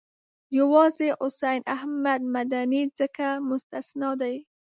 یوازې 0.59 1.07
حسین 1.19 1.61
احمد 1.75 2.21
مدني 2.35 2.83
ځکه 2.99 3.25
مستثنی 3.49 4.11
دی. 4.21 4.35